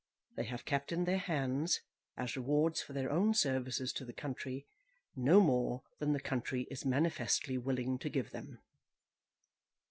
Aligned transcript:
They 0.35 0.45
have 0.45 0.65
kept 0.65 0.91
in 0.91 1.03
their 1.05 1.19
hands, 1.19 1.81
as 2.17 2.35
rewards 2.35 2.81
for 2.81 2.91
their 2.91 3.11
own 3.11 3.35
services 3.35 3.93
to 3.93 4.03
the 4.03 4.13
country, 4.13 4.65
no 5.15 5.39
more 5.39 5.83
than 5.99 6.13
the 6.13 6.19
country 6.19 6.63
is 6.71 6.83
manifestly 6.83 7.55
willing 7.59 7.99
to 7.99 8.09
give 8.09 8.31
them. 8.31 8.57